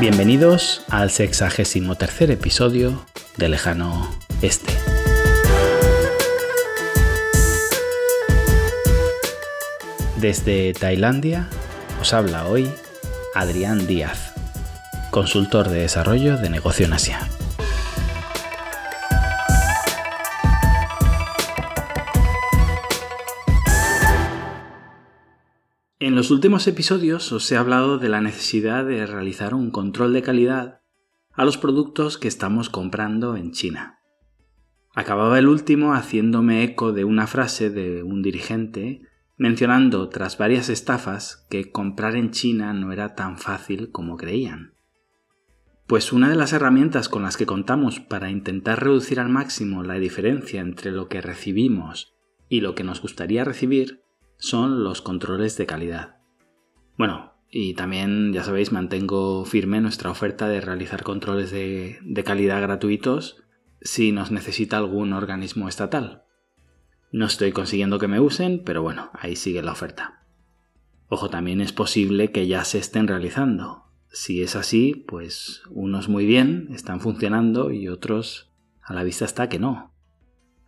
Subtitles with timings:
[0.00, 3.04] Bienvenidos al sexagésimo tercer episodio
[3.36, 4.72] de Lejano Este.
[10.16, 11.50] Desde Tailandia
[12.00, 12.72] os habla hoy
[13.34, 14.32] Adrián Díaz,
[15.10, 17.20] consultor de desarrollo de negocio en Asia.
[26.02, 30.22] En los últimos episodios os he hablado de la necesidad de realizar un control de
[30.22, 30.80] calidad
[31.34, 33.98] a los productos que estamos comprando en China.
[34.94, 39.02] Acababa el último haciéndome eco de una frase de un dirigente
[39.36, 44.72] mencionando tras varias estafas que comprar en China no era tan fácil como creían.
[45.86, 49.96] Pues una de las herramientas con las que contamos para intentar reducir al máximo la
[49.96, 52.14] diferencia entre lo que recibimos
[52.48, 54.00] y lo que nos gustaría recibir
[54.40, 56.16] son los controles de calidad.
[56.96, 63.42] Bueno, y también, ya sabéis, mantengo firme nuestra oferta de realizar controles de, calidad gratuitos
[63.82, 66.24] si nos necesita algún organismo estatal.
[67.12, 70.24] No estoy consiguiendo que me usen, pero bueno, ahí sigue la oferta.
[71.08, 73.84] Ojo, también es posible que ya se estén realizando.
[74.10, 78.50] Si es así, pues unos muy bien, están funcionando y otros
[78.82, 79.92] a la vista está que no.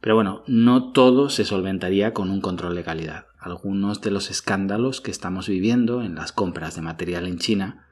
[0.01, 5.01] Pero bueno, no todo se solventaría con un control de calidad algunos de los escándalos
[5.01, 7.89] que estamos viviendo en las compras de material en China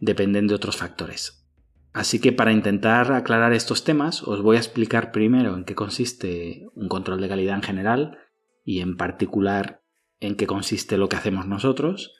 [0.00, 1.46] dependen de otros factores.
[1.92, 6.66] Así que para intentar aclarar estos temas os voy a explicar primero en qué consiste
[6.74, 8.18] un control de calidad en general
[8.64, 9.82] y en particular
[10.20, 12.12] en qué consiste lo que hacemos nosotros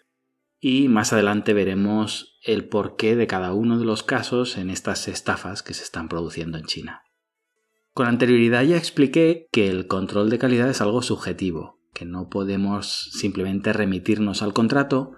[0.66, 5.62] y más adelante veremos el porqué de cada uno de los casos en estas estafas
[5.62, 7.02] que se están produciendo en China.
[7.92, 13.10] Con anterioridad ya expliqué que el control de calidad es algo subjetivo, que no podemos
[13.12, 15.12] simplemente remitirnos al contrato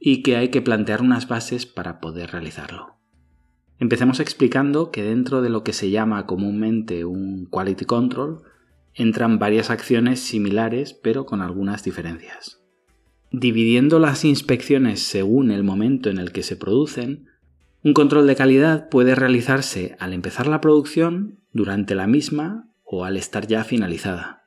[0.00, 2.96] y que hay que plantear unas bases para poder realizarlo.
[3.78, 8.42] Empecemos explicando que dentro de lo que se llama comúnmente un quality control
[8.94, 12.60] entran varias acciones similares pero con algunas diferencias.
[13.30, 17.26] Dividiendo las inspecciones según el momento en el que se producen,
[17.82, 23.16] un control de calidad puede realizarse al empezar la producción, durante la misma o al
[23.16, 24.43] estar ya finalizada.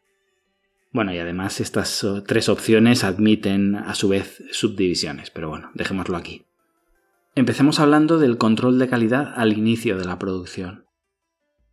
[0.97, 6.47] Bueno, y además estas tres opciones admiten a su vez subdivisiones, pero bueno, dejémoslo aquí.
[7.35, 10.85] Empecemos hablando del control de calidad al inicio de la producción.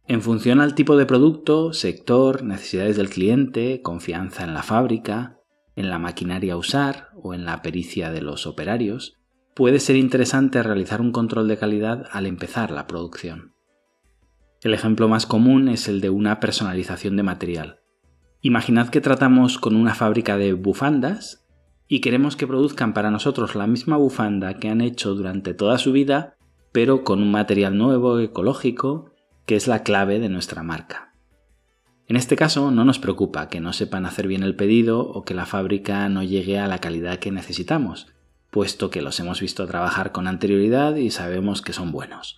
[0.06, 5.38] En función al tipo de producto, sector, necesidades del cliente, confianza en la fábrica,
[5.74, 9.16] en la maquinaria a usar o en la pericia de los operarios,
[9.54, 13.54] puede ser interesante realizar un control de calidad al empezar la producción.
[14.60, 17.80] El ejemplo más común es el de una personalización de material.
[18.46, 21.46] Imaginad que tratamos con una fábrica de bufandas
[21.88, 25.92] y queremos que produzcan para nosotros la misma bufanda que han hecho durante toda su
[25.92, 26.36] vida,
[26.70, 29.10] pero con un material nuevo, ecológico,
[29.46, 31.14] que es la clave de nuestra marca.
[32.06, 35.32] En este caso no nos preocupa que no sepan hacer bien el pedido o que
[35.32, 38.08] la fábrica no llegue a la calidad que necesitamos,
[38.50, 42.36] puesto que los hemos visto trabajar con anterioridad y sabemos que son buenos.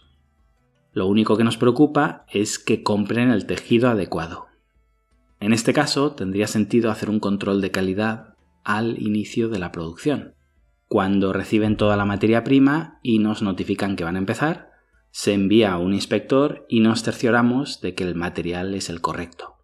[0.92, 4.46] Lo único que nos preocupa es que compren el tejido adecuado,
[5.40, 10.34] en este caso, tendría sentido hacer un control de calidad al inicio de la producción.
[10.88, 14.70] Cuando reciben toda la materia prima y nos notifican que van a empezar,
[15.10, 19.56] se envía a un inspector y nos cercioramos de que el material es el correcto.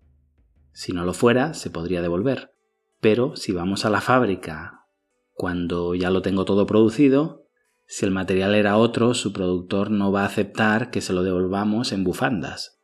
[0.73, 2.55] Si no lo fuera, se podría devolver.
[3.01, 4.87] Pero si vamos a la fábrica
[5.35, 7.47] cuando ya lo tengo todo producido,
[7.87, 11.93] si el material era otro, su productor no va a aceptar que se lo devolvamos
[11.93, 12.81] en bufandas,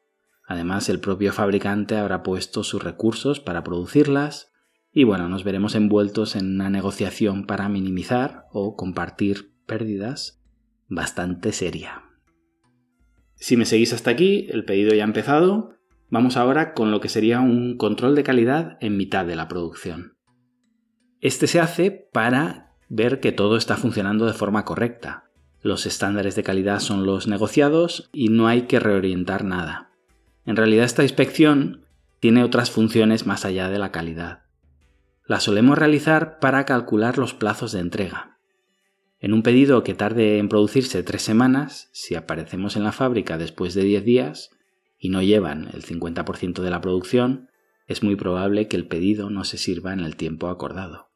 [0.49, 4.51] Además, el propio fabricante habrá puesto sus recursos para producirlas
[4.91, 10.43] y bueno, nos veremos envueltos en una negociación para minimizar o compartir pérdidas
[10.89, 12.03] bastante seria.
[13.35, 15.75] Si me seguís hasta aquí, el pedido ya ha empezado.
[16.09, 20.17] Vamos ahora con lo que sería un control de calidad en mitad de la producción.
[21.21, 25.31] Este se hace para ver que todo está funcionando de forma correcta.
[25.61, 29.88] Los estándares de calidad son los negociados y no hay que reorientar nada.
[30.49, 31.85] En realidad esta inspección
[32.21, 34.45] tiene otras funciones más allá de la calidad.
[35.27, 38.39] La solemos realizar para calcular los plazos de entrega.
[39.21, 43.75] En un pedido que tarde en producirse tres semanas, si aparecemos en la fábrica después
[43.75, 44.51] de 10 días
[44.99, 47.51] y no llevan el 50% de la producción,
[47.87, 51.11] es muy probable que el pedido no se sirva en el tiempo acordado.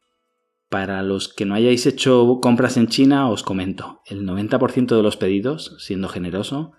[0.68, 5.16] Para los que no hayáis hecho compras en China, os comento, el 90% de los
[5.16, 6.72] pedidos, siendo generoso,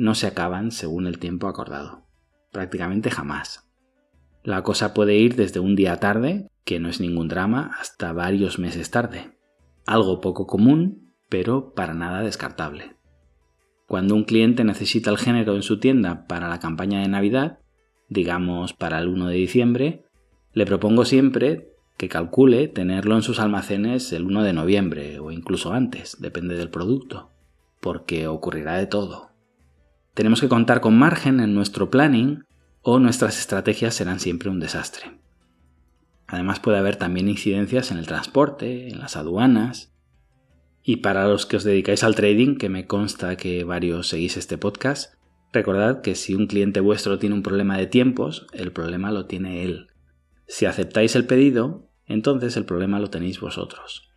[0.00, 2.06] no se acaban según el tiempo acordado.
[2.52, 3.70] Prácticamente jamás.
[4.42, 8.58] La cosa puede ir desde un día tarde, que no es ningún drama, hasta varios
[8.58, 9.36] meses tarde.
[9.84, 12.96] Algo poco común, pero para nada descartable.
[13.86, 17.58] Cuando un cliente necesita el género en su tienda para la campaña de Navidad,
[18.08, 20.04] digamos para el 1 de diciembre,
[20.54, 25.74] le propongo siempre que calcule tenerlo en sus almacenes el 1 de noviembre o incluso
[25.74, 27.32] antes, depende del producto,
[27.82, 29.29] porque ocurrirá de todo.
[30.14, 32.44] Tenemos que contar con margen en nuestro planning
[32.82, 35.18] o nuestras estrategias serán siempre un desastre.
[36.26, 39.92] Además puede haber también incidencias en el transporte, en las aduanas,
[40.82, 44.56] y para los que os dedicáis al trading, que me consta que varios seguís este
[44.56, 45.14] podcast,
[45.52, 49.62] recordad que si un cliente vuestro tiene un problema de tiempos, el problema lo tiene
[49.64, 49.88] él.
[50.46, 54.08] Si aceptáis el pedido, entonces el problema lo tenéis vosotros.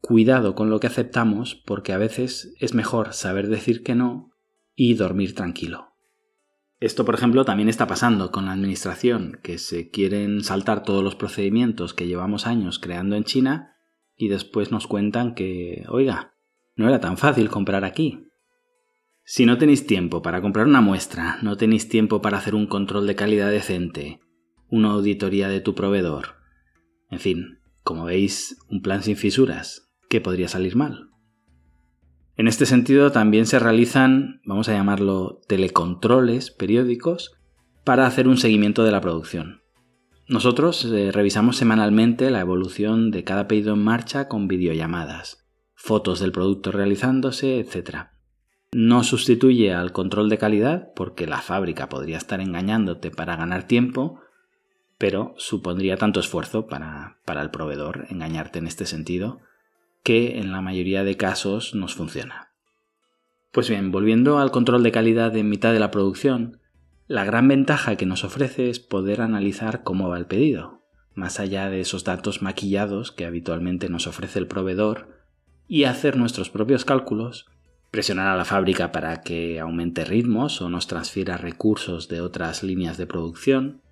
[0.00, 4.25] Cuidado con lo que aceptamos porque a veces es mejor saber decir que no
[4.76, 5.94] y dormir tranquilo.
[6.78, 11.16] Esto, por ejemplo, también está pasando con la administración, que se quieren saltar todos los
[11.16, 13.74] procedimientos que llevamos años creando en China
[14.14, 16.34] y después nos cuentan que, oiga,
[16.76, 18.28] no era tan fácil comprar aquí.
[19.24, 23.06] Si no tenéis tiempo para comprar una muestra, no tenéis tiempo para hacer un control
[23.06, 24.20] de calidad decente,
[24.68, 26.36] una auditoría de tu proveedor,
[27.10, 31.10] en fin, como veis, un plan sin fisuras, ¿qué podría salir mal?
[32.36, 37.32] En este sentido también se realizan, vamos a llamarlo, telecontroles periódicos
[37.82, 39.62] para hacer un seguimiento de la producción.
[40.28, 46.32] Nosotros eh, revisamos semanalmente la evolución de cada pedido en marcha con videollamadas, fotos del
[46.32, 48.08] producto realizándose, etc.
[48.72, 54.20] No sustituye al control de calidad porque la fábrica podría estar engañándote para ganar tiempo,
[54.98, 59.40] pero supondría tanto esfuerzo para, para el proveedor engañarte en este sentido
[60.06, 62.52] que en la mayoría de casos nos funciona.
[63.50, 66.60] Pues bien, volviendo al control de calidad en mitad de la producción,
[67.08, 70.84] la gran ventaja que nos ofrece es poder analizar cómo va el pedido,
[71.16, 75.08] más allá de esos datos maquillados que habitualmente nos ofrece el proveedor,
[75.66, 77.46] y hacer nuestros propios cálculos,
[77.90, 82.96] presionar a la fábrica para que aumente ritmos o nos transfiera recursos de otras líneas
[82.96, 83.82] de producción.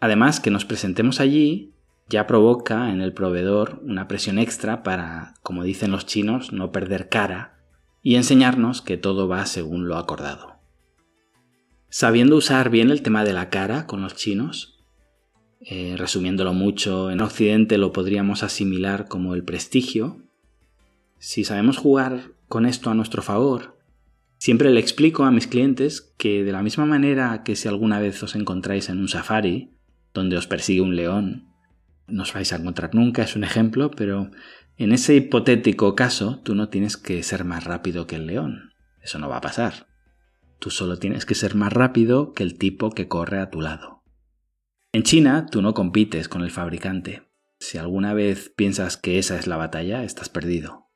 [0.00, 1.76] Además, que nos presentemos allí
[2.08, 7.08] ya provoca en el proveedor una presión extra para, como dicen los chinos, no perder
[7.08, 7.58] cara
[8.02, 10.56] y enseñarnos que todo va según lo acordado.
[11.90, 14.78] Sabiendo usar bien el tema de la cara con los chinos,
[15.60, 20.22] eh, resumiéndolo mucho, en Occidente lo podríamos asimilar como el prestigio.
[21.18, 23.76] Si sabemos jugar con esto a nuestro favor,
[24.38, 28.22] siempre le explico a mis clientes que de la misma manera que si alguna vez
[28.22, 29.72] os encontráis en un safari,
[30.14, 31.48] donde os persigue un león,
[32.08, 34.30] no vais a encontrar nunca, es un ejemplo, pero
[34.76, 38.72] en ese hipotético caso tú no tienes que ser más rápido que el león.
[39.02, 39.86] Eso no va a pasar.
[40.58, 44.02] Tú solo tienes que ser más rápido que el tipo que corre a tu lado.
[44.92, 47.28] En China tú no compites con el fabricante.
[47.60, 50.88] Si alguna vez piensas que esa es la batalla, estás perdido.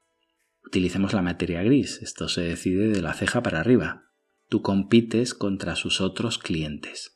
[0.64, 4.10] Utilicemos la materia gris, esto se decide de la ceja para arriba.
[4.48, 7.11] Tú compites contra sus otros clientes.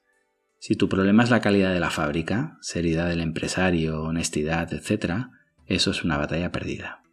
[0.67, 5.29] Si tu problema es la calidad de la fábrica, seriedad del empresario, honestidad, etc.,
[5.67, 7.05] eso es una batalla perdida.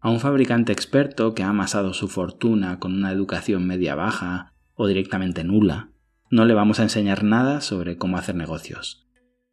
[0.00, 4.86] A un fabricante experto que ha amasado su fortuna con una educación media baja o
[4.86, 5.90] directamente nula,
[6.30, 9.06] no le vamos a enseñar nada sobre cómo hacer negocios.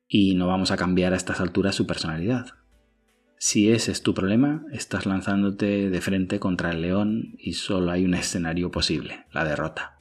[0.07, 2.45] Y no vamos a cambiar a estas alturas su personalidad.
[3.39, 8.05] Si ese es tu problema, estás lanzándote de frente contra el león y solo hay
[8.05, 9.92] un escenario posible, la derrota.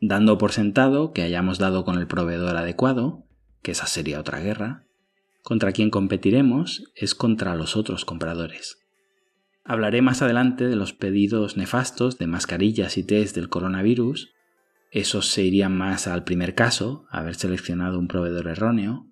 [0.00, 3.24] Dando por sentado que hayamos dado con el proveedor adecuado,
[3.62, 4.84] que esa sería otra guerra,
[5.42, 8.78] contra quien competiremos es contra los otros compradores.
[9.64, 14.32] Hablaré más adelante de los pedidos nefastos de mascarillas y test del coronavirus.
[14.92, 19.06] Esos se irían más al primer caso, haber seleccionado un proveedor erróneo.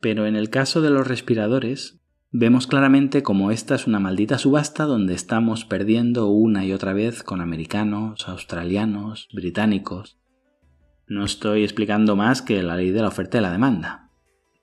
[0.00, 4.84] Pero en el caso de los respiradores, vemos claramente cómo esta es una maldita subasta
[4.84, 10.18] donde estamos perdiendo una y otra vez con americanos, australianos, británicos.
[11.08, 14.10] No estoy explicando más que la ley de la oferta y la demanda.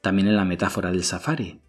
[0.01, 1.59] También en la metáfora del safari.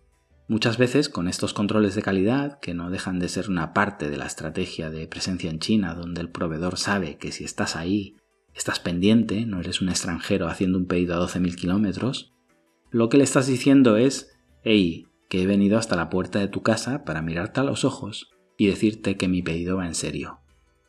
[0.48, 4.18] Muchas veces con estos controles de calidad, que no dejan de ser una parte de
[4.18, 8.16] la estrategia de presencia en China, donde el proveedor sabe que si estás ahí,
[8.54, 12.34] estás pendiente, no eres un extranjero haciendo un pedido a 12.000 kilómetros,
[12.90, 16.62] lo que le estás diciendo es, hey, que he venido hasta la puerta de tu
[16.62, 20.40] casa para mirarte a los ojos y decirte que mi pedido va en serio.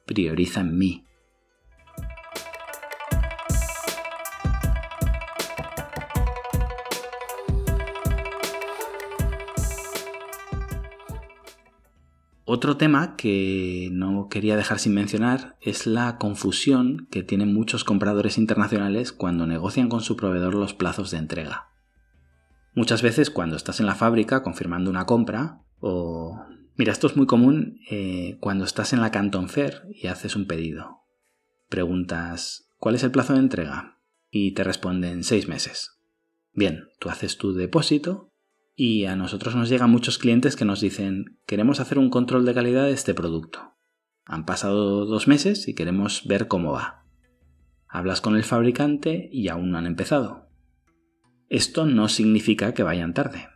[0.06, 1.07] Prioriza en mí,
[12.58, 18.40] Otro tema que no quería dejar sin mencionar es la confusión que tienen muchos compradores
[18.40, 21.68] internacionales cuando negocian con su proveedor los plazos de entrega.
[22.74, 26.42] Muchas veces cuando estás en la fábrica confirmando una compra o...
[26.78, 30.48] Mira, esto es muy común eh, cuando estás en la Canton Fair y haces un
[30.48, 31.02] pedido.
[31.70, 34.00] Preguntas ¿cuál es el plazo de entrega?
[34.32, 36.00] Y te responden seis meses.
[36.54, 38.26] Bien, tú haces tu depósito
[38.79, 42.53] y a nosotros nos llegan muchos clientes que nos dicen queremos hacer un control de
[42.53, 43.75] calidad de este producto.
[44.24, 47.03] Han pasado dos meses y queremos ver cómo va.
[47.88, 50.48] Hablas con el fabricante y aún no han empezado.
[51.50, 53.48] Esto no significa que vayan tarde.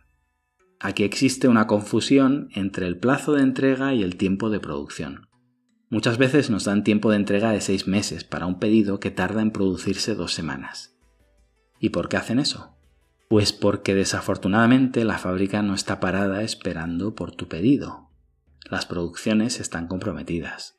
[0.80, 5.28] Aquí existe una confusión entre el plazo de entrega y el tiempo de producción.
[5.88, 9.40] Muchas veces nos dan tiempo de entrega de seis meses para un pedido que tarda
[9.40, 10.96] en producirse dos semanas.
[11.78, 12.76] ¿Y por qué hacen eso?
[13.32, 18.10] Pues porque desafortunadamente la fábrica no está parada esperando por tu pedido.
[18.70, 20.78] Las producciones están comprometidas.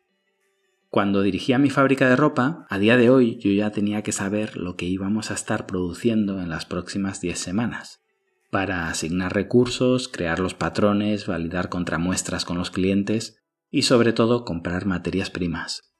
[0.91, 4.55] Cuando dirigía mi fábrica de ropa, a día de hoy yo ya tenía que saber
[4.55, 8.03] lo que íbamos a estar produciendo en las próximas 10 semanas
[8.51, 13.35] para asignar recursos, crear los patrones, validar contramuestras con los clientes
[13.71, 15.91] y sobre todo comprar materias primas.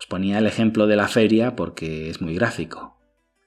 [0.00, 2.95] Os ponía el ejemplo de la feria porque es muy gráfico.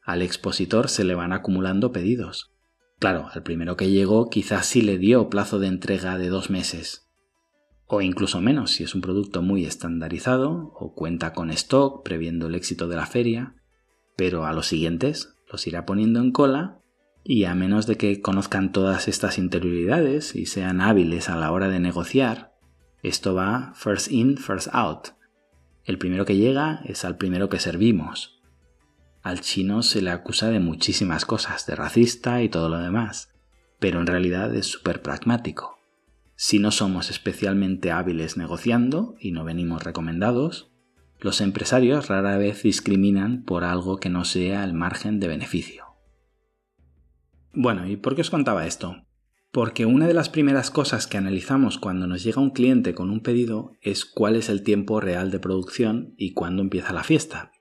[0.10, 2.52] Al expositor se le van acumulando pedidos.
[2.98, 7.08] Claro, al primero que llegó quizás sí le dio plazo de entrega de dos meses.
[7.86, 12.56] O incluso menos si es un producto muy estandarizado o cuenta con stock previendo el
[12.56, 13.54] éxito de la feria.
[14.18, 16.80] Pero a los siguientes los irá poniendo en cola
[17.24, 21.70] y a menos de que conozcan todas estas interioridades y sean hábiles a la hora
[21.70, 22.56] de negociar,
[23.04, 25.10] esto va first in, first out.
[25.84, 28.39] El primero que llega es al primero que servimos.
[29.30, 33.30] Al chino se le acusa de muchísimas cosas, de racista y todo lo demás,
[33.78, 35.78] pero en realidad es súper pragmático.
[36.36, 40.72] Si no somos especialmente hábiles negociando y no venimos recomendados,
[41.20, 45.86] los empresarios rara vez discriminan por algo que no sea el margen de beneficio.
[47.54, 48.96] Bueno, ¿y por qué os contaba esto?
[49.52, 53.22] Porque una de las primeras cosas que analizamos cuando nos llega un cliente con un
[53.22, 57.52] pedido es cuál es el tiempo real de producción y cuándo empieza la fiesta.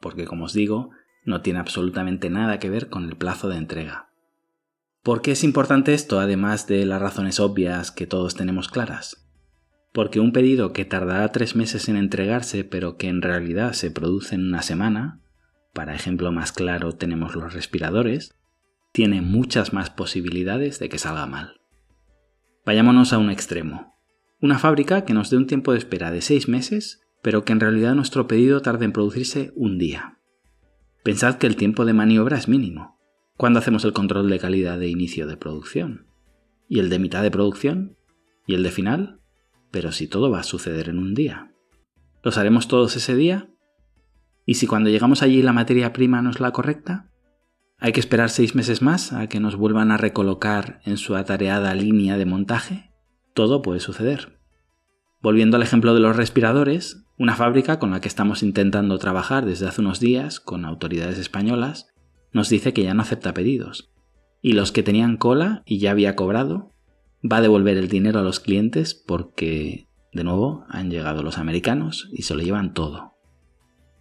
[0.00, 0.90] Porque, como os digo,
[1.24, 4.10] no tiene absolutamente nada que ver con el plazo de entrega.
[5.02, 9.28] ¿Por qué es importante esto, además de las razones obvias que todos tenemos claras?
[9.92, 14.34] Porque un pedido que tardará tres meses en entregarse, pero que en realidad se produce
[14.34, 15.20] en una semana,
[15.72, 18.34] para ejemplo más claro tenemos los respiradores,
[18.92, 21.60] tiene muchas más posibilidades de que salga mal.
[22.64, 23.96] Vayámonos a un extremo.
[24.40, 27.58] Una fábrica que nos dé un tiempo de espera de seis meses, pero que en
[27.58, 30.20] realidad nuestro pedido tarde en producirse un día.
[31.02, 33.00] Pensad que el tiempo de maniobra es mínimo.
[33.36, 36.06] ¿Cuándo hacemos el control de calidad de inicio de producción?
[36.68, 37.96] ¿Y el de mitad de producción?
[38.46, 39.18] ¿Y el de final?
[39.72, 41.52] Pero si todo va a suceder en un día.
[42.22, 43.50] ¿Los haremos todos ese día?
[44.44, 47.10] ¿Y si cuando llegamos allí la materia prima no es la correcta?
[47.80, 51.74] Hay que esperar seis meses más a que nos vuelvan a recolocar en su atareada
[51.74, 52.92] línea de montaje.
[53.34, 54.38] Todo puede suceder.
[55.20, 59.66] Volviendo al ejemplo de los respiradores, una fábrica con la que estamos intentando trabajar desde
[59.66, 61.88] hace unos días con autoridades españolas
[62.32, 63.90] nos dice que ya no acepta pedidos.
[64.42, 66.74] Y los que tenían cola y ya había cobrado,
[67.24, 72.08] va a devolver el dinero a los clientes porque, de nuevo, han llegado los americanos
[72.12, 73.14] y se lo llevan todo.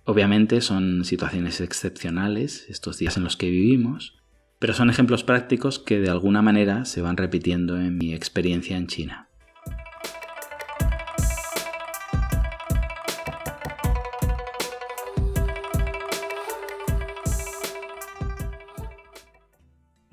[0.04, 4.18] Obviamente son situaciones excepcionales estos días en los que vivimos,
[4.60, 8.88] pero son ejemplos prácticos que de alguna manera se van repitiendo en mi experiencia en
[8.88, 9.30] China.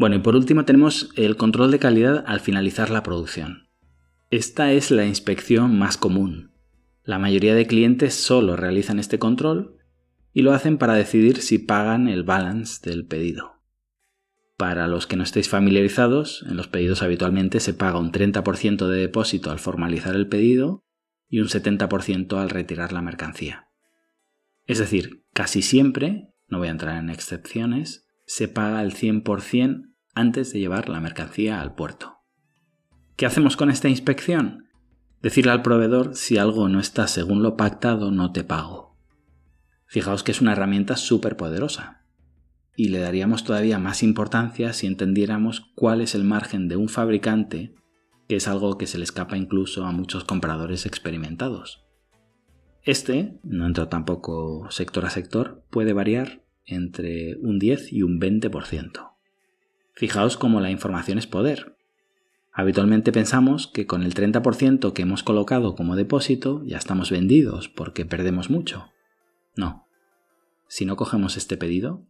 [0.03, 3.69] Bueno, y por último tenemos el control de calidad al finalizar la producción.
[4.31, 6.51] Esta es la inspección más común.
[7.05, 9.77] La mayoría de clientes solo realizan este control
[10.33, 13.63] y lo hacen para decidir si pagan el balance del pedido.
[14.57, 18.99] Para los que no estéis familiarizados, en los pedidos habitualmente se paga un 30% de
[18.99, 20.85] depósito al formalizar el pedido
[21.29, 23.69] y un 70% al retirar la mercancía.
[24.67, 30.53] Es decir, casi siempre, no voy a entrar en excepciones, se paga el 100% antes
[30.53, 32.19] de llevar la mercancía al puerto.
[33.17, 34.69] ¿Qué hacemos con esta inspección?
[35.21, 38.97] Decirle al proveedor si algo no está según lo pactado no te pago.
[39.87, 42.05] Fijaos que es una herramienta súper poderosa.
[42.75, 47.75] Y le daríamos todavía más importancia si entendiéramos cuál es el margen de un fabricante,
[48.29, 51.85] que es algo que se le escapa incluso a muchos compradores experimentados.
[52.83, 59.12] Este, no entro tampoco sector a sector, puede variar entre un 10 y un 20%.
[59.95, 61.77] Fijaos cómo la información es poder.
[62.53, 68.05] Habitualmente pensamos que con el 30% que hemos colocado como depósito ya estamos vendidos porque
[68.05, 68.91] perdemos mucho.
[69.57, 69.87] No.
[70.69, 72.07] Si no cogemos este pedido,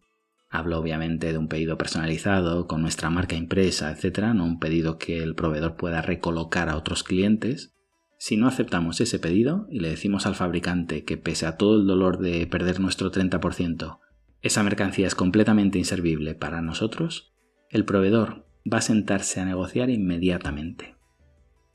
[0.49, 5.23] hablo obviamente de un pedido personalizado, con nuestra marca impresa, etc., no un pedido que
[5.23, 7.75] el proveedor pueda recolocar a otros clientes.
[8.19, 11.89] si no aceptamos ese pedido y le decimos al fabricante que pese a todo el
[11.89, 13.99] dolor de perder nuestro 30%,
[14.43, 17.32] esa mercancía es completamente inservible para nosotros,
[17.73, 20.95] el proveedor va a sentarse a negociar inmediatamente.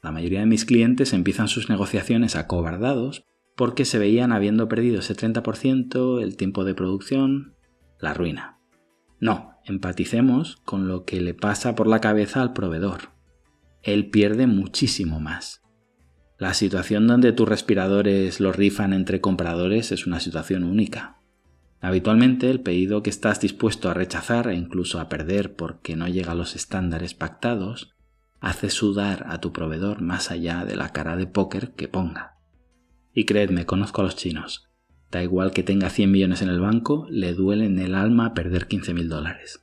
[0.01, 3.25] La mayoría de mis clientes empiezan sus negociaciones acobardados
[3.55, 7.55] porque se veían habiendo perdido ese 30%, el tiempo de producción,
[7.99, 8.59] la ruina.
[9.19, 13.09] No, empaticemos con lo que le pasa por la cabeza al proveedor.
[13.81, 15.63] Él pierde muchísimo más.
[16.37, 21.17] La situación donde tus respiradores los rifan entre compradores es una situación única.
[21.79, 26.31] Habitualmente el pedido que estás dispuesto a rechazar e incluso a perder porque no llega
[26.31, 27.93] a los estándares pactados
[28.39, 32.37] hace sudar a tu proveedor más allá de la cara de póker que ponga.
[33.13, 34.69] Y creedme, conozco a los chinos.
[35.11, 38.67] Da igual que tenga 100 millones en el banco, le duele en el alma perder
[38.67, 39.61] 15 mil dólares.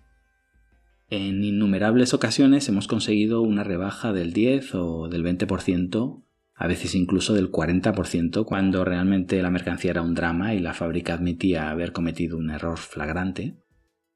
[1.10, 6.22] En innumerables ocasiones hemos conseguido una rebaja del 10 o del 20%
[6.56, 11.14] a veces incluso del 40% cuando realmente la mercancía era un drama y la fábrica
[11.14, 13.54] admitía haber cometido un error flagrante.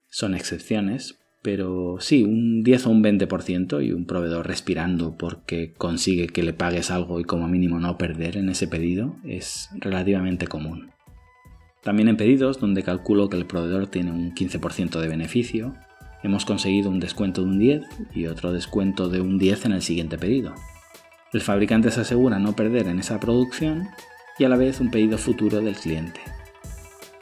[0.09, 6.29] Son excepciones, pero sí, un 10 o un 20% y un proveedor respirando porque consigue
[6.29, 10.91] que le pagues algo y como mínimo no perder en ese pedido es relativamente común.
[11.83, 15.75] También en pedidos donde calculo que el proveedor tiene un 15% de beneficio,
[16.23, 17.83] hemos conseguido un descuento de un 10
[18.15, 20.55] y otro descuento de un 10 en el siguiente pedido.
[21.31, 23.91] El fabricante se asegura no perder en esa producción
[24.39, 26.21] y a la vez un pedido futuro del cliente.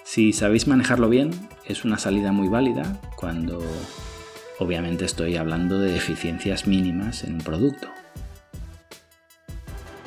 [0.04, 1.30] Si sabéis manejarlo bien,
[1.64, 3.60] es una salida muy válida cuando
[4.60, 7.88] obviamente estoy hablando de eficiencias mínimas en un producto.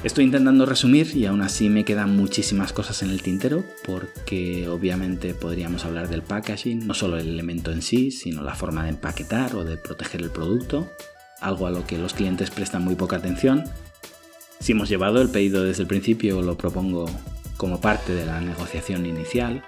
[0.02, 5.34] Estoy intentando resumir y aún así me quedan muchísimas cosas en el tintero porque obviamente
[5.34, 9.58] podríamos hablar del packaging, no solo el elemento en sí, sino la forma de empaquetar
[9.58, 10.90] o de proteger el producto,
[11.42, 13.66] algo a lo que los clientes prestan muy poca atención
[14.60, 17.06] si hemos llevado el pedido desde el principio, lo propongo
[17.58, 19.64] como parte de la negociación inicial,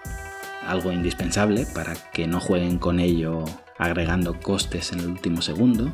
[0.65, 3.45] algo indispensable para que no jueguen con ello
[3.77, 5.91] agregando costes en el último segundo.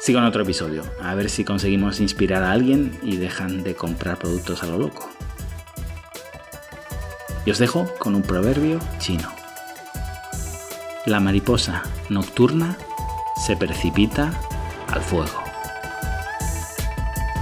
[0.00, 4.18] Sigo en otro episodio, a ver si conseguimos inspirar a alguien y dejan de comprar
[4.18, 5.08] productos a lo loco.
[7.44, 9.32] Y os dejo con un proverbio chino.
[11.06, 12.76] La mariposa nocturna
[13.46, 14.32] se precipita
[14.88, 15.45] al fuego.